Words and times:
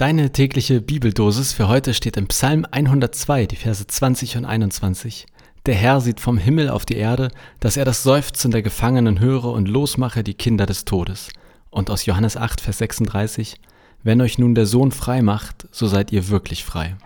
Deine 0.00 0.32
tägliche 0.32 0.80
Bibeldosis 0.80 1.52
für 1.52 1.68
heute 1.68 1.92
steht 1.92 2.16
im 2.16 2.26
Psalm 2.28 2.64
102, 2.70 3.44
die 3.44 3.56
Verse 3.56 3.86
20 3.86 4.38
und 4.38 4.46
21. 4.46 5.26
Der 5.66 5.74
Herr 5.74 6.00
sieht 6.00 6.20
vom 6.20 6.38
Himmel 6.38 6.70
auf 6.70 6.86
die 6.86 6.96
Erde, 6.96 7.28
dass 7.60 7.76
er 7.76 7.84
das 7.84 8.02
Seufzen 8.02 8.50
der 8.50 8.62
Gefangenen 8.62 9.20
höre 9.20 9.52
und 9.52 9.68
losmache 9.68 10.24
die 10.24 10.32
Kinder 10.32 10.64
des 10.64 10.86
Todes. 10.86 11.28
Und 11.68 11.90
aus 11.90 12.06
Johannes 12.06 12.38
8, 12.38 12.62
Vers 12.62 12.78
36, 12.78 13.56
Wenn 14.02 14.22
euch 14.22 14.38
nun 14.38 14.54
der 14.54 14.64
Sohn 14.64 14.90
frei 14.90 15.20
macht, 15.20 15.68
so 15.70 15.86
seid 15.86 16.12
ihr 16.12 16.30
wirklich 16.30 16.64
frei. 16.64 16.96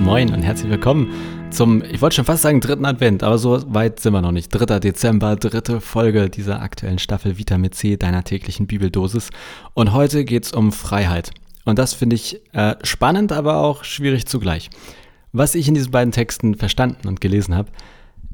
Moin 0.00 0.34
und 0.34 0.42
herzlich 0.42 0.68
willkommen 0.68 1.37
zum, 1.50 1.82
ich 1.82 2.00
wollte 2.00 2.16
schon 2.16 2.24
fast 2.24 2.42
sagen, 2.42 2.60
dritten 2.60 2.84
Advent, 2.84 3.22
aber 3.22 3.38
so 3.38 3.62
weit 3.72 4.00
sind 4.00 4.12
wir 4.12 4.20
noch 4.20 4.32
nicht. 4.32 4.48
3. 4.48 4.78
Dezember, 4.80 5.36
dritte 5.36 5.80
Folge 5.80 6.30
dieser 6.30 6.60
aktuellen 6.62 6.98
Staffel 6.98 7.38
Vitamin 7.38 7.72
C, 7.72 7.96
deiner 7.96 8.24
täglichen 8.24 8.66
Bibeldosis. 8.66 9.30
Und 9.74 9.92
heute 9.92 10.24
geht 10.24 10.44
es 10.44 10.52
um 10.52 10.72
Freiheit. 10.72 11.30
Und 11.64 11.78
das 11.78 11.94
finde 11.94 12.16
ich 12.16 12.40
äh, 12.54 12.76
spannend, 12.82 13.32
aber 13.32 13.58
auch 13.58 13.84
schwierig 13.84 14.26
zugleich. 14.26 14.70
Was 15.32 15.54
ich 15.54 15.68
in 15.68 15.74
diesen 15.74 15.90
beiden 15.90 16.12
Texten 16.12 16.54
verstanden 16.54 17.08
und 17.08 17.20
gelesen 17.20 17.54
habe. 17.54 17.70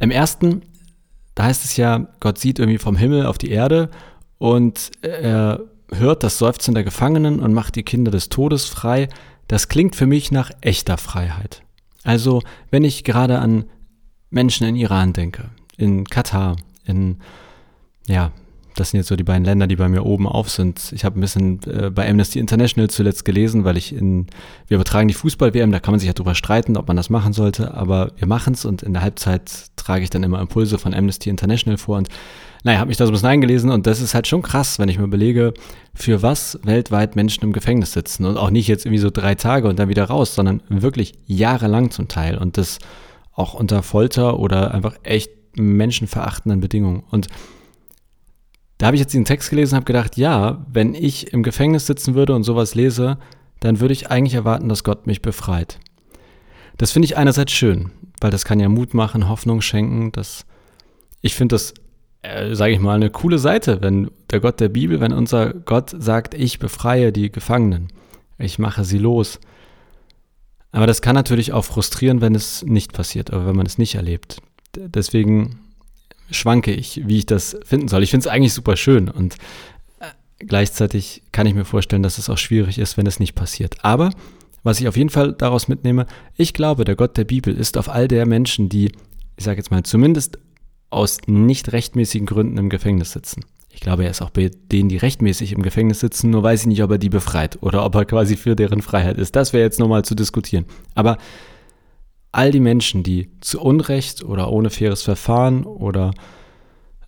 Im 0.00 0.10
ersten, 0.10 0.62
da 1.34 1.44
heißt 1.44 1.64
es 1.64 1.76
ja, 1.76 2.08
Gott 2.20 2.38
sieht 2.38 2.58
irgendwie 2.58 2.78
vom 2.78 2.96
Himmel 2.96 3.26
auf 3.26 3.38
die 3.38 3.50
Erde 3.50 3.90
und 4.38 4.90
er 5.02 5.60
hört 5.92 6.22
das 6.22 6.38
Seufzen 6.38 6.74
der 6.74 6.84
Gefangenen 6.84 7.40
und 7.40 7.52
macht 7.52 7.76
die 7.76 7.82
Kinder 7.82 8.10
des 8.10 8.28
Todes 8.28 8.66
frei. 8.66 9.08
Das 9.48 9.68
klingt 9.68 9.96
für 9.96 10.06
mich 10.06 10.30
nach 10.30 10.50
echter 10.60 10.96
Freiheit. 10.96 11.64
Also, 12.04 12.42
wenn 12.70 12.84
ich 12.84 13.02
gerade 13.02 13.38
an 13.38 13.64
Menschen 14.30 14.66
in 14.66 14.76
Iran 14.76 15.12
denke, 15.12 15.50
in 15.76 16.04
Katar, 16.04 16.56
in, 16.84 17.18
ja, 18.06 18.30
das 18.74 18.90
sind 18.90 18.98
jetzt 18.98 19.08
so 19.08 19.16
die 19.16 19.24
beiden 19.24 19.44
Länder, 19.44 19.66
die 19.66 19.76
bei 19.76 19.88
mir 19.88 20.04
oben 20.04 20.26
auf 20.26 20.50
sind. 20.50 20.92
Ich 20.92 21.04
habe 21.04 21.18
ein 21.18 21.20
bisschen 21.20 21.60
äh, 21.64 21.90
bei 21.90 22.08
Amnesty 22.08 22.38
International 22.40 22.90
zuletzt 22.90 23.24
gelesen, 23.24 23.64
weil 23.64 23.76
ich 23.76 23.94
in, 23.94 24.26
wir 24.66 24.76
übertragen 24.76 25.08
die 25.08 25.14
Fußball-WM, 25.14 25.70
da 25.70 25.80
kann 25.80 25.92
man 25.92 26.00
sich 26.00 26.08
ja 26.08 26.12
drüber 26.12 26.34
streiten, 26.34 26.76
ob 26.76 26.88
man 26.88 26.96
das 26.96 27.10
machen 27.10 27.32
sollte, 27.32 27.74
aber 27.74 28.12
wir 28.16 28.26
machen 28.26 28.54
es 28.54 28.64
und 28.64 28.82
in 28.82 28.92
der 28.92 29.02
Halbzeit 29.02 29.70
trage 29.76 30.02
ich 30.02 30.10
dann 30.10 30.22
immer 30.22 30.40
Impulse 30.40 30.78
von 30.78 30.92
Amnesty 30.92 31.30
International 31.30 31.78
vor 31.78 31.98
und 31.98 32.08
naja, 32.64 32.78
habe 32.78 32.88
mich 32.88 32.96
da 32.96 33.04
so 33.04 33.12
ein 33.12 33.12
bisschen 33.12 33.28
eingelesen 33.28 33.70
und 33.70 33.86
das 33.86 34.00
ist 34.00 34.14
halt 34.14 34.26
schon 34.26 34.40
krass, 34.40 34.78
wenn 34.78 34.88
ich 34.88 34.98
mir 34.98 35.04
überlege, 35.04 35.52
für 35.94 36.22
was 36.22 36.58
weltweit 36.62 37.14
Menschen 37.14 37.44
im 37.44 37.52
Gefängnis 37.52 37.92
sitzen 37.92 38.24
und 38.24 38.38
auch 38.38 38.48
nicht 38.48 38.68
jetzt 38.68 38.86
irgendwie 38.86 39.00
so 39.00 39.10
drei 39.10 39.34
Tage 39.34 39.68
und 39.68 39.78
dann 39.78 39.90
wieder 39.90 40.04
raus, 40.04 40.34
sondern 40.34 40.62
wirklich 40.70 41.12
jahrelang 41.26 41.90
zum 41.90 42.08
Teil 42.08 42.38
und 42.38 42.56
das 42.56 42.78
auch 43.32 43.52
unter 43.52 43.82
Folter 43.82 44.38
oder 44.38 44.72
einfach 44.72 44.94
echt 45.02 45.30
menschenverachtenden 45.56 46.60
Bedingungen. 46.60 47.04
Und 47.10 47.28
da 48.78 48.86
habe 48.86 48.96
ich 48.96 49.00
jetzt 49.00 49.12
diesen 49.12 49.26
Text 49.26 49.50
gelesen 49.50 49.74
und 49.74 49.76
habe 49.76 49.86
gedacht, 49.86 50.16
ja, 50.16 50.64
wenn 50.72 50.94
ich 50.94 51.34
im 51.34 51.42
Gefängnis 51.42 51.86
sitzen 51.86 52.14
würde 52.14 52.34
und 52.34 52.44
sowas 52.44 52.74
lese, 52.74 53.18
dann 53.60 53.78
würde 53.80 53.92
ich 53.92 54.10
eigentlich 54.10 54.34
erwarten, 54.34 54.70
dass 54.70 54.84
Gott 54.84 55.06
mich 55.06 55.20
befreit. 55.20 55.80
Das 56.78 56.92
finde 56.92 57.06
ich 57.06 57.18
einerseits 57.18 57.52
schön, 57.52 57.90
weil 58.22 58.30
das 58.30 58.46
kann 58.46 58.58
ja 58.58 58.70
Mut 58.70 58.94
machen, 58.94 59.28
Hoffnung 59.28 59.60
schenken. 59.60 60.12
Das, 60.12 60.46
ich 61.20 61.34
finde 61.34 61.56
das 61.56 61.74
äh, 62.24 62.54
sage 62.54 62.72
ich 62.72 62.80
mal, 62.80 62.96
eine 62.96 63.10
coole 63.10 63.38
Seite, 63.38 63.82
wenn 63.82 64.10
der 64.30 64.40
Gott 64.40 64.58
der 64.58 64.70
Bibel, 64.70 64.98
wenn 65.00 65.12
unser 65.12 65.52
Gott 65.52 65.94
sagt, 65.96 66.32
ich 66.32 66.58
befreie 66.58 67.12
die 67.12 67.30
Gefangenen, 67.30 67.88
ich 68.38 68.58
mache 68.58 68.84
sie 68.84 68.98
los. 68.98 69.38
Aber 70.72 70.86
das 70.86 71.02
kann 71.02 71.14
natürlich 71.14 71.52
auch 71.52 71.66
frustrieren, 71.66 72.22
wenn 72.22 72.34
es 72.34 72.64
nicht 72.64 72.94
passiert 72.94 73.30
oder 73.30 73.46
wenn 73.46 73.56
man 73.56 73.66
es 73.66 73.76
nicht 73.76 73.94
erlebt. 73.94 74.38
Deswegen 74.74 75.60
schwanke 76.30 76.72
ich, 76.72 77.06
wie 77.06 77.18
ich 77.18 77.26
das 77.26 77.58
finden 77.62 77.88
soll. 77.88 78.02
Ich 78.02 78.10
finde 78.10 78.26
es 78.26 78.32
eigentlich 78.32 78.54
super 78.54 78.76
schön 78.76 79.10
und 79.10 79.34
äh, 80.00 80.06
gleichzeitig 80.38 81.22
kann 81.30 81.46
ich 81.46 81.54
mir 81.54 81.66
vorstellen, 81.66 82.02
dass 82.02 82.16
es 82.16 82.30
auch 82.30 82.38
schwierig 82.38 82.78
ist, 82.78 82.96
wenn 82.96 83.06
es 83.06 83.20
nicht 83.20 83.34
passiert. 83.34 83.84
Aber 83.84 84.10
was 84.62 84.80
ich 84.80 84.88
auf 84.88 84.96
jeden 84.96 85.10
Fall 85.10 85.34
daraus 85.34 85.68
mitnehme, 85.68 86.06
ich 86.36 86.54
glaube, 86.54 86.86
der 86.86 86.96
Gott 86.96 87.18
der 87.18 87.24
Bibel 87.24 87.54
ist 87.54 87.76
auf 87.76 87.90
all 87.90 88.08
der 88.08 88.24
Menschen, 88.24 88.70
die, 88.70 88.92
ich 89.36 89.44
sage 89.44 89.58
jetzt 89.58 89.70
mal, 89.70 89.82
zumindest 89.82 90.38
aus 90.94 91.18
nicht 91.26 91.72
rechtmäßigen 91.72 92.26
Gründen 92.26 92.58
im 92.58 92.68
Gefängnis 92.70 93.12
sitzen. 93.12 93.44
Ich 93.70 93.80
glaube, 93.80 94.04
er 94.04 94.10
ist 94.10 94.22
auch 94.22 94.30
bei 94.30 94.50
denen, 94.70 94.88
die 94.88 94.96
rechtmäßig 94.96 95.52
im 95.52 95.62
Gefängnis 95.62 96.00
sitzen, 96.00 96.30
nur 96.30 96.44
weiß 96.44 96.62
ich 96.62 96.66
nicht, 96.68 96.82
ob 96.82 96.92
er 96.92 96.98
die 96.98 97.08
befreit 97.08 97.60
oder 97.60 97.84
ob 97.84 97.94
er 97.96 98.04
quasi 98.04 98.36
für 98.36 98.54
deren 98.54 98.82
Freiheit 98.82 99.18
ist. 99.18 99.34
Das 99.34 99.52
wäre 99.52 99.64
jetzt 99.64 99.80
nochmal 99.80 100.04
zu 100.04 100.14
diskutieren. 100.14 100.64
Aber 100.94 101.18
all 102.30 102.52
die 102.52 102.60
Menschen, 102.60 103.02
die 103.02 103.30
zu 103.40 103.60
Unrecht 103.60 104.22
oder 104.22 104.50
ohne 104.50 104.70
faires 104.70 105.02
Verfahren 105.02 105.64
oder 105.64 106.12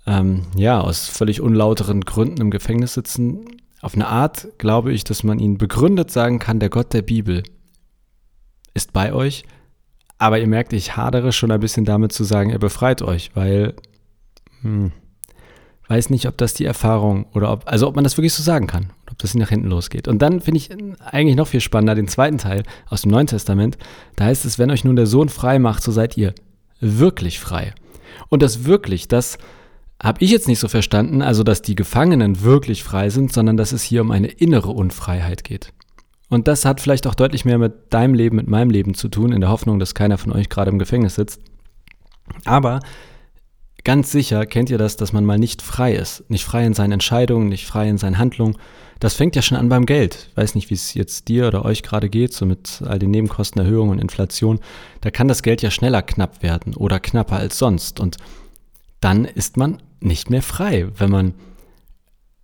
ähm, 0.07 0.43
ja, 0.57 0.81
aus 0.81 1.09
völlig 1.09 1.41
unlauteren 1.41 2.01
Gründen 2.01 2.41
im 2.41 2.51
Gefängnis 2.51 2.95
sitzen, 2.95 3.45
auf 3.81 3.95
eine 3.95 4.09
Art 4.09 4.49
glaube 4.59 4.93
ich, 4.93 5.05
dass 5.05 5.23
man 5.23 5.39
ihnen 5.39 5.59
begründet 5.59 6.11
sagen 6.11 6.41
kann, 6.41 6.59
der 6.59 6.71
Gott 6.71 6.93
der 6.93 7.03
Bibel 7.03 7.45
ist 8.75 8.93
bei 8.93 9.13
euch 9.13 9.45
aber 10.19 10.39
ihr 10.39 10.47
merkt, 10.47 10.73
ich 10.73 10.97
hadere 10.97 11.33
schon 11.33 11.51
ein 11.51 11.61
bisschen 11.61 11.85
damit 11.85 12.13
zu 12.13 12.25
sagen, 12.25 12.51
er 12.51 12.59
befreit 12.59 13.03
euch, 13.03 13.31
weil 13.35 13.75
hm, 14.63 14.93
weiß 15.89 16.11
nicht, 16.11 16.27
ob 16.27 16.37
das 16.37 16.55
die 16.55 16.65
Erfahrung 16.65 17.27
oder 17.35 17.53
ob, 17.53 17.63
also 17.67 17.87
ob 17.87 17.95
man 17.95 18.05
das 18.05 18.17
wirklich 18.17 18.33
so 18.33 18.43
sagen 18.43 18.67
kann, 18.67 18.91
ob 19.11 19.19
das 19.19 19.35
nach 19.35 19.51
hinten 19.51 19.69
losgeht. 19.69 20.09
Und 20.09 20.21
dann 20.21 20.41
finde 20.41 20.59
ich 20.59 20.71
eigentlich 21.05 21.37
noch 21.37 21.47
viel 21.47 21.61
spannender 21.61 21.95
den 21.95 22.09
zweiten 22.09 22.39
Teil 22.39 22.63
aus 22.89 23.03
dem 23.03 23.11
Neuen 23.11 23.27
Testament. 23.27 23.79
Da 24.17 24.25
heißt 24.25 24.45
es, 24.45 24.59
wenn 24.59 24.71
euch 24.71 24.85
nun 24.85 24.97
der 24.97 25.07
Sohn 25.07 25.29
frei 25.29 25.59
macht, 25.59 25.83
so 25.83 25.93
seid 25.93 26.17
ihr 26.17 26.35
wirklich 26.81 27.39
frei. 27.39 27.75
Und 28.29 28.43
das 28.43 28.65
wirklich, 28.65 29.09
das 29.09 29.39
habe 30.03 30.23
ich 30.23 30.31
jetzt 30.31 30.49
nicht 30.49 30.59
so 30.59 30.69
verstanden, 30.69 31.23
also 31.23 31.43
dass 31.43 31.63
die 31.63 31.75
Gefangenen 31.75 32.43
wirklich 32.43 32.83
frei 32.83 33.09
sind, 33.11 33.33
sondern 33.33 33.57
dass 33.57 33.73
es 33.73 33.83
hier 33.83 34.03
um 34.03 34.11
eine 34.11 34.29
innere 34.29 34.71
Unfreiheit 34.71 35.45
geht. 35.45 35.73
Und 36.29 36.49
das 36.49 36.65
hat 36.65 36.81
vielleicht 36.81 37.07
auch 37.07 37.15
deutlich 37.15 37.45
mehr 37.45 37.59
mit 37.59 37.93
deinem 37.93 38.15
Leben, 38.15 38.37
mit 38.37 38.49
meinem 38.49 38.71
Leben 38.71 38.95
zu 38.95 39.09
tun, 39.09 39.33
in 39.33 39.41
der 39.41 39.51
Hoffnung, 39.51 39.79
dass 39.79 39.95
keiner 39.95 40.19
von 40.19 40.33
euch 40.33 40.49
gerade 40.49 40.71
im 40.71 40.79
Gefängnis 40.79 41.15
sitzt. 41.15 41.41
Aber 42.45 42.81
ganz 43.85 44.11
sicher 44.11 44.45
kennt 44.47 44.69
ihr 44.69 44.79
das, 44.79 44.97
dass 44.97 45.13
man 45.13 45.25
mal 45.25 45.39
nicht 45.39 45.63
frei 45.63 45.95
ist. 45.95 46.29
Nicht 46.29 46.45
frei 46.45 46.67
in 46.67 46.75
seinen 46.75 46.93
Entscheidungen, 46.93 47.49
nicht 47.49 47.67
frei 47.67 47.89
in 47.89 47.99
seinen 47.99 48.19
Handlungen. 48.19 48.57
Das 48.99 49.15
fängt 49.15 49.37
ja 49.37 49.43
schon 49.43 49.59
an 49.59 49.69
beim 49.69 49.87
Geld. 49.87 50.29
Ich 50.31 50.37
weiß 50.37 50.55
nicht, 50.57 50.71
wie 50.71 50.75
es 50.75 50.95
jetzt 50.95 51.29
dir 51.29 51.47
oder 51.47 51.65
euch 51.65 51.83
gerade 51.83 52.09
geht, 52.09 52.33
so 52.33 52.47
mit 52.47 52.83
all 52.85 52.99
den 52.99 53.11
Nebenkostenerhöhungen 53.13 53.93
und 53.93 53.99
Inflation. 54.01 54.59
Da 55.03 55.11
kann 55.11 55.29
das 55.29 55.43
Geld 55.43 55.63
ja 55.63 55.71
schneller 55.71 56.03
knapp 56.03 56.43
werden 56.43 56.75
oder 56.75 56.99
knapper 56.99 57.37
als 57.37 57.59
sonst. 57.59 58.01
Und 58.01 58.17
dann 59.01 59.27
ist 59.27 59.57
man 59.57 59.81
nicht 60.01 60.31
mehr 60.31 60.43
frei, 60.43 60.89
wenn 60.97 61.11
man 61.11 61.35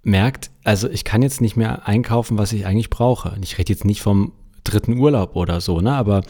merkt, 0.03 0.51
also 0.65 0.89
ich 0.89 1.05
kann 1.05 1.23
jetzt 1.23 1.41
nicht 1.41 1.57
mehr 1.57 1.87
einkaufen, 1.87 2.39
was 2.39 2.53
ich 2.53 2.67
eigentlich 2.67 2.91
brauche. 2.91 3.37
Ich 3.43 3.59
rede 3.59 3.73
jetzt 3.73 3.85
nicht 3.85 4.03
vom 4.03 4.33
dritten 4.65 4.99
Urlaub 4.99 5.37
oder 5.37 5.61
so, 5.61 5.81
ne? 5.81 5.93
Aber 5.93 6.23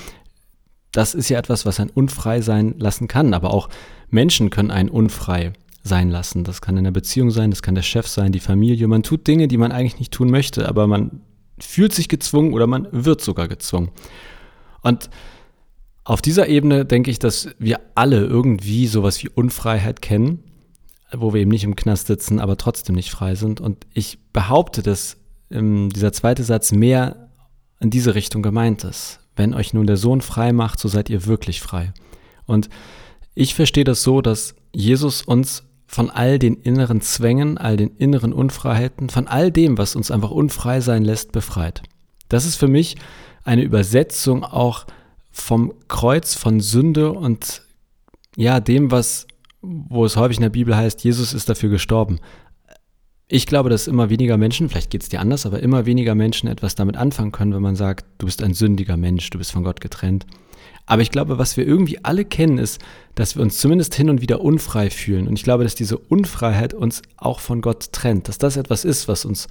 das 0.91 1.15
ist 1.15 1.31
ja 1.31 1.39
etwas, 1.39 1.65
was 1.65 1.81
ein 1.81 1.91
unfrei 1.91 2.43
sein 2.43 2.75
lassen 2.79 3.09
kann. 3.09 3.33
Aber 3.35 3.53
auch 3.53 3.69
Menschen 4.11 4.51
können 4.51 4.71
einen 4.71 4.91
unfrei 4.91 5.53
sein 5.83 6.11
lassen. 6.11 6.45
Das 6.45 6.61
kann 6.61 6.77
in 6.77 6.85
der 6.85 6.91
Beziehung 6.91 7.31
sein, 7.31 7.51
das 7.51 7.63
kann 7.63 7.75
der 7.75 7.83
Chef 7.83 8.07
sein, 8.07 8.33
die 8.33 8.41
Familie. 8.41 8.87
Man 8.89 9.03
tut 9.03 9.27
Dinge, 9.27 9.49
die 9.49 9.57
man 9.57 9.73
eigentlich 9.73 9.99
nicht 9.99 10.13
tun 10.13 10.31
möchte, 10.31 10.69
aber 10.69 10.87
man 10.87 11.23
fühlt 11.59 11.95
sich 11.95 12.09
gezwungen 12.09 12.53
oder 12.53 12.67
man 12.67 12.89
wird 12.91 13.21
sogar 13.21 13.49
gezwungen. 13.49 13.91
Und 14.83 15.09
auf 16.05 16.21
dieser 16.21 16.49
Ebene 16.49 16.85
denke 16.85 17.11
ich, 17.11 17.19
dass 17.19 17.49
wir 17.59 17.81
alle 17.95 18.25
irgendwie 18.25 18.87
sowas 18.87 19.23
wie 19.23 19.29
Unfreiheit 19.29 20.03
kennen 20.03 20.45
wo 21.15 21.33
wir 21.35 21.41
eben 21.41 21.51
nicht 21.51 21.65
im 21.65 21.77
Knast 21.77 22.07
sitzen, 22.07 22.41
aber 22.41 22.57
trotzdem 22.57 22.95
nicht 22.95 23.11
frei 23.11 23.35
sind. 23.35 23.61
Und 23.61 23.87
ich 23.93 24.19
behaupte, 24.33 24.83
dass 24.83 25.17
ähm, 25.51 25.91
dieser 25.91 26.13
zweite 26.13 26.45
Satz 26.45 26.73
mehr 26.73 27.29
in 27.81 27.91
diese 27.91 28.15
Richtung 28.15 28.43
gemeint 28.43 28.85
ist. 28.85 29.21
Wenn 29.37 29.55
euch 29.55 29.75
nun 29.75 29.87
der 29.87 29.97
Sohn 29.97 30.21
frei 30.21 30.53
macht, 30.53 30.79
so 30.79 30.89
seid 30.89 31.11
ihr 31.11 31.27
wirklich 31.27 31.61
frei. 31.61 31.93
Und 32.47 32.69
ich 33.35 33.55
verstehe 33.55 33.85
das 33.85 34.03
so, 34.03 34.21
dass 34.21 34.55
Jesus 34.73 35.23
uns 35.23 35.65
von 35.87 36.11
all 36.11 36.39
den 36.39 36.55
inneren 36.55 37.01
Zwängen, 37.01 37.59
all 37.59 37.77
den 37.77 37.97
inneren 37.97 38.33
Unfreiheiten, 38.33 39.11
von 39.11 39.29
all 39.29 39.51
dem, 39.51 39.77
was 39.79 39.95
uns 39.97 40.11
einfach 40.11 40.31
unfrei 40.31 40.81
sein 40.81 41.05
lässt, 41.05 41.33
befreit. 41.33 41.83
Das 42.29 42.47
ist 42.47 42.57
für 42.57 42.69
mich 42.69 42.97
eine 43.45 43.63
Übersetzung 43.63 44.45
auch 44.45 44.87
vom 45.31 45.75
Kreuz 45.89 46.35
von 46.35 46.61
Sünde 46.61 47.13
und 47.13 47.63
ja, 48.37 48.61
dem, 48.61 48.91
was 48.91 49.27
wo 49.63 50.05
es 50.05 50.17
häufig 50.17 50.39
in 50.39 50.43
der 50.43 50.51
Bibel 50.51 50.77
heißt, 50.77 51.03
Jesus 51.05 51.33
ist 51.33 51.49
dafür 51.49 51.71
gestorben. 51.71 52.19
Ich 53.29 53.47
glaube, 53.47 53.71
dass 53.71 53.87
immer 53.87 54.11
weniger 54.11 54.37
Menschen, 54.37 54.69
vielleicht 54.69 54.91
geht 54.91 55.03
es 55.03 55.09
dir 55.09 55.21
anders, 55.21 55.47
aber 55.47 55.61
immer 55.61 55.87
weniger 55.87 56.15
Menschen 56.15 56.49
etwas 56.49 56.75
damit 56.75 56.97
anfangen 56.97 57.33
können, 57.33 57.55
wenn 57.55 57.63
man 57.63 57.77
sagt, 57.77 58.05
du 58.19 58.27
bist 58.27 58.43
ein 58.43 58.53
sündiger 58.53 58.97
Mensch, 58.97 59.31
du 59.31 59.39
bist 59.39 59.53
von 59.53 59.65
Gott 59.65 59.81
getrennt. 59.81 60.27
Aber 60.85 61.01
ich 61.01 61.11
glaube, 61.11 61.39
was 61.39 61.57
wir 61.57 61.67
irgendwie 61.67 62.05
alle 62.05 62.25
kennen, 62.25 62.59
ist, 62.59 62.81
dass 63.15 63.37
wir 63.37 63.43
uns 63.43 63.59
zumindest 63.59 63.95
hin 63.95 64.11
und 64.11 64.21
wieder 64.21 64.41
unfrei 64.43 64.91
fühlen. 64.91 65.29
Und 65.29 65.39
ich 65.39 65.45
glaube, 65.45 65.65
dass 65.65 65.75
diese 65.75 65.97
Unfreiheit 65.97 66.75
uns 66.75 67.03
auch 67.17 67.41
von 67.41 67.61
Gott 67.63 67.93
trennt, 67.93 68.29
dass 68.29 68.39
das 68.39 68.57
etwas 68.57 68.85
ist, 68.85 69.09
was 69.09 69.25
uns 69.25 69.47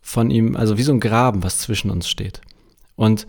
von 0.00 0.30
ihm, 0.30 0.56
also 0.56 0.78
wie 0.78 0.82
so 0.82 0.92
ein 0.92 1.00
Graben, 1.00 1.42
was 1.42 1.58
zwischen 1.58 1.90
uns 1.90 2.08
steht. 2.08 2.40
Und 2.96 3.26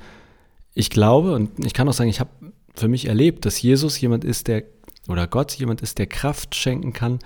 ich 0.73 0.89
glaube, 0.89 1.33
und 1.33 1.63
ich 1.63 1.73
kann 1.73 1.87
auch 1.87 1.93
sagen, 1.93 2.09
ich 2.09 2.19
habe 2.19 2.31
für 2.73 2.87
mich 2.87 3.07
erlebt, 3.07 3.45
dass 3.45 3.61
Jesus 3.61 3.99
jemand 4.01 4.23
ist, 4.23 4.47
der 4.47 4.63
oder 5.07 5.27
Gott 5.27 5.53
jemand 5.53 5.81
ist, 5.81 5.97
der 5.97 6.07
Kraft 6.07 6.55
schenken 6.55 6.93
kann, 6.93 7.19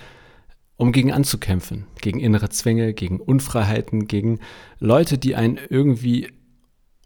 um 0.78 0.92
gegen 0.92 1.12
anzukämpfen, 1.12 1.88
gegen 2.02 2.20
innere 2.20 2.50
Zwänge, 2.50 2.94
gegen 2.94 3.20
Unfreiheiten, 3.20 4.08
gegen 4.08 4.40
Leute, 4.80 5.18
die 5.18 5.36
einen 5.36 5.60
irgendwie 5.70 6.30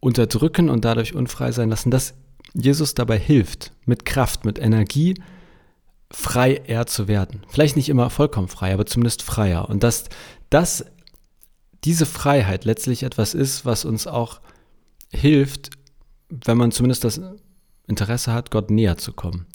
unterdrücken 0.01 0.69
und 0.69 0.83
dadurch 0.83 1.15
unfrei 1.15 1.51
sein 1.51 1.69
lassen, 1.69 1.91
dass 1.91 2.13
Jesus 2.53 2.95
dabei 2.95 3.17
hilft, 3.17 3.71
mit 3.85 4.03
Kraft, 4.05 4.45
mit 4.45 4.59
Energie, 4.59 5.15
frei 6.11 6.61
er 6.65 6.85
zu 6.87 7.07
werden. 7.07 7.45
Vielleicht 7.47 7.77
nicht 7.77 7.87
immer 7.87 8.09
vollkommen 8.09 8.49
frei, 8.49 8.73
aber 8.73 8.85
zumindest 8.85 9.23
freier. 9.23 9.69
Und 9.69 9.83
dass 9.83 10.05
das, 10.49 10.85
diese 11.85 12.05
Freiheit 12.05 12.65
letztlich 12.65 13.03
etwas 13.03 13.33
ist, 13.33 13.65
was 13.65 13.85
uns 13.85 14.07
auch 14.07 14.41
hilft, 15.13 15.69
wenn 16.29 16.57
man 16.57 16.71
zumindest 16.71 17.03
das 17.05 17.21
Interesse 17.87 18.33
hat, 18.33 18.51
Gott 18.51 18.69
näher 18.69 18.97
zu 18.97 19.13
kommen. 19.13 19.45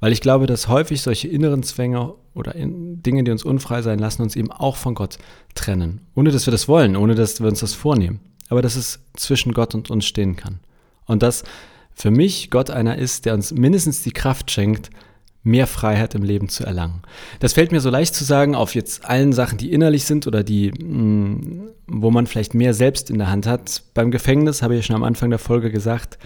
Weil 0.00 0.12
ich 0.12 0.20
glaube, 0.20 0.46
dass 0.46 0.68
häufig 0.68 1.02
solche 1.02 1.28
inneren 1.28 1.62
Zwänge 1.62 2.14
oder 2.34 2.54
in 2.54 3.02
Dinge, 3.02 3.24
die 3.24 3.30
uns 3.30 3.42
unfrei 3.42 3.82
sein 3.82 3.98
lassen, 3.98 4.22
uns 4.22 4.36
eben 4.36 4.52
auch 4.52 4.76
von 4.76 4.94
Gott 4.94 5.18
trennen. 5.54 6.02
Ohne 6.14 6.30
dass 6.30 6.46
wir 6.46 6.52
das 6.52 6.68
wollen, 6.68 6.96
ohne 6.96 7.14
dass 7.14 7.40
wir 7.40 7.48
uns 7.48 7.60
das 7.60 7.74
vornehmen. 7.74 8.20
Aber 8.48 8.62
dass 8.62 8.76
es 8.76 9.00
zwischen 9.14 9.52
Gott 9.52 9.74
und 9.74 9.90
uns 9.90 10.06
stehen 10.06 10.36
kann. 10.36 10.60
Und 11.06 11.22
dass 11.22 11.42
für 11.94 12.10
mich 12.10 12.50
Gott 12.50 12.70
einer 12.70 12.96
ist, 12.96 13.26
der 13.26 13.34
uns 13.34 13.52
mindestens 13.52 14.02
die 14.02 14.12
Kraft 14.12 14.50
schenkt, 14.50 14.90
mehr 15.42 15.66
Freiheit 15.66 16.14
im 16.14 16.22
Leben 16.22 16.48
zu 16.48 16.64
erlangen. 16.64 17.02
Das 17.40 17.54
fällt 17.54 17.72
mir 17.72 17.80
so 17.80 17.90
leicht 17.90 18.14
zu 18.14 18.24
sagen 18.24 18.54
auf 18.54 18.74
jetzt 18.74 19.04
allen 19.04 19.32
Sachen, 19.32 19.58
die 19.58 19.72
innerlich 19.72 20.04
sind 20.04 20.26
oder 20.26 20.44
die, 20.44 20.70
mh, 20.70 20.84
mm, 20.84 21.68
wo 21.86 22.10
man 22.10 22.26
vielleicht 22.26 22.54
mehr 22.54 22.74
selbst 22.74 23.10
in 23.10 23.18
der 23.18 23.30
Hand 23.30 23.46
hat. 23.46 23.82
Beim 23.94 24.10
Gefängnis 24.10 24.62
habe 24.62 24.76
ich 24.76 24.86
schon 24.86 24.96
am 24.96 25.04
Anfang 25.04 25.30
der 25.30 25.38
Folge 25.38 25.70
gesagt, 25.70 26.18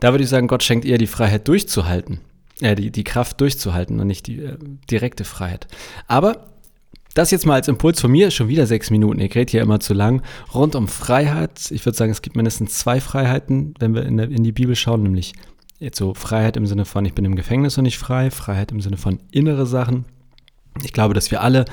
da 0.00 0.12
würde 0.12 0.24
ich 0.24 0.30
sagen, 0.30 0.46
Gott 0.46 0.62
schenkt 0.62 0.84
eher 0.84 0.98
die 0.98 1.06
Freiheit 1.06 1.48
durchzuhalten, 1.48 2.20
äh, 2.60 2.74
die, 2.74 2.90
die 2.90 3.04
Kraft 3.04 3.40
durchzuhalten 3.40 4.00
und 4.00 4.06
nicht 4.06 4.26
die 4.26 4.40
äh, 4.40 4.58
direkte 4.90 5.24
Freiheit. 5.24 5.66
Aber 6.06 6.46
das 7.14 7.30
jetzt 7.30 7.46
mal 7.46 7.54
als 7.54 7.68
Impuls 7.68 8.00
von 8.00 8.10
mir, 8.10 8.32
schon 8.32 8.48
wieder 8.48 8.66
sechs 8.66 8.90
Minuten, 8.90 9.20
ihr 9.20 9.32
redet 9.32 9.50
hier 9.50 9.62
immer 9.62 9.78
zu 9.78 9.94
lang, 9.94 10.22
rund 10.52 10.74
um 10.74 10.88
Freiheit. 10.88 11.70
Ich 11.70 11.86
würde 11.86 11.96
sagen, 11.96 12.10
es 12.10 12.22
gibt 12.22 12.34
mindestens 12.34 12.76
zwei 12.76 13.00
Freiheiten, 13.00 13.74
wenn 13.78 13.94
wir 13.94 14.04
in, 14.04 14.16
der, 14.16 14.30
in 14.30 14.42
die 14.42 14.52
Bibel 14.52 14.74
schauen, 14.74 15.04
nämlich 15.04 15.32
jetzt 15.78 15.98
so 15.98 16.14
Freiheit 16.14 16.56
im 16.56 16.66
Sinne 16.66 16.84
von, 16.84 17.04
ich 17.04 17.14
bin 17.14 17.24
im 17.24 17.36
Gefängnis 17.36 17.78
und 17.78 17.84
nicht 17.84 17.98
frei, 17.98 18.30
Freiheit 18.32 18.72
im 18.72 18.80
Sinne 18.80 18.96
von 18.96 19.20
innere 19.30 19.66
Sachen. 19.66 20.06
Ich 20.82 20.92
glaube, 20.92 21.14
dass 21.14 21.30
wir 21.30 21.40
alle 21.40 21.66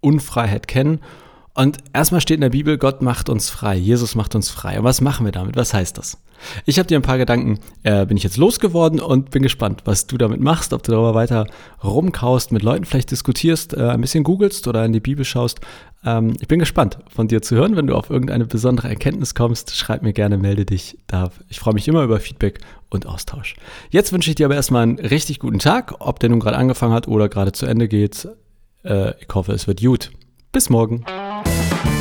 Unfreiheit 0.00 0.66
kennen. 0.66 1.00
Und 1.56 1.78
erstmal 1.94 2.20
steht 2.20 2.34
in 2.34 2.42
der 2.42 2.50
Bibel, 2.50 2.76
Gott 2.76 3.00
macht 3.00 3.30
uns 3.30 3.48
frei, 3.48 3.76
Jesus 3.76 4.14
macht 4.14 4.34
uns 4.34 4.50
frei. 4.50 4.78
Und 4.78 4.84
was 4.84 5.00
machen 5.00 5.24
wir 5.24 5.32
damit? 5.32 5.56
Was 5.56 5.72
heißt 5.72 5.96
das? 5.96 6.18
Ich 6.66 6.78
habe 6.78 6.86
dir 6.86 6.98
ein 6.98 7.02
paar 7.02 7.16
Gedanken, 7.16 7.60
äh, 7.82 8.04
bin 8.04 8.18
ich 8.18 8.22
jetzt 8.22 8.36
losgeworden 8.36 9.00
und 9.00 9.30
bin 9.30 9.42
gespannt, 9.42 9.80
was 9.86 10.06
du 10.06 10.18
damit 10.18 10.38
machst, 10.38 10.74
ob 10.74 10.82
du 10.82 10.92
darüber 10.92 11.14
weiter 11.14 11.46
rumkaust, 11.82 12.52
mit 12.52 12.62
Leuten 12.62 12.84
vielleicht 12.84 13.10
diskutierst, 13.10 13.72
äh, 13.72 13.88
ein 13.88 14.02
bisschen 14.02 14.22
googelst 14.22 14.68
oder 14.68 14.84
in 14.84 14.92
die 14.92 15.00
Bibel 15.00 15.24
schaust. 15.24 15.60
Ähm, 16.04 16.34
ich 16.40 16.46
bin 16.46 16.58
gespannt 16.58 16.98
von 17.08 17.26
dir 17.26 17.40
zu 17.40 17.56
hören. 17.56 17.74
Wenn 17.74 17.86
du 17.86 17.94
auf 17.94 18.10
irgendeine 18.10 18.44
besondere 18.44 18.90
Erkenntnis 18.90 19.34
kommst, 19.34 19.74
schreib 19.74 20.02
mir 20.02 20.12
gerne, 20.12 20.36
melde 20.36 20.66
dich. 20.66 20.98
Da, 21.06 21.30
ich 21.48 21.58
freue 21.58 21.72
mich 21.72 21.88
immer 21.88 22.02
über 22.02 22.20
Feedback 22.20 22.58
und 22.90 23.06
Austausch. 23.06 23.56
Jetzt 23.88 24.12
wünsche 24.12 24.28
ich 24.28 24.36
dir 24.36 24.44
aber 24.44 24.56
erstmal 24.56 24.82
einen 24.82 24.98
richtig 24.98 25.38
guten 25.38 25.58
Tag, 25.58 25.94
ob 26.00 26.20
der 26.20 26.28
nun 26.28 26.40
gerade 26.40 26.58
angefangen 26.58 26.92
hat 26.92 27.08
oder 27.08 27.30
gerade 27.30 27.52
zu 27.52 27.64
Ende 27.64 27.88
geht. 27.88 28.28
Äh, 28.84 29.12
ich 29.20 29.34
hoffe, 29.34 29.52
es 29.52 29.66
wird 29.66 29.80
gut. 29.80 30.10
Bis 30.52 30.68
morgen. 30.68 31.04
Bye. 31.46 31.95